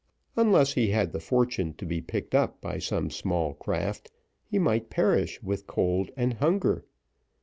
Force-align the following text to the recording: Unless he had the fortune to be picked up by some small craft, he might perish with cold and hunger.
Unless 0.35 0.73
he 0.73 0.87
had 0.89 1.11
the 1.11 1.19
fortune 1.19 1.73
to 1.75 1.85
be 1.85 2.01
picked 2.01 2.33
up 2.33 2.59
by 2.59 2.79
some 2.79 3.11
small 3.11 3.53
craft, 3.53 4.09
he 4.43 4.57
might 4.57 4.89
perish 4.89 5.43
with 5.43 5.67
cold 5.67 6.09
and 6.17 6.33
hunger. 6.33 6.83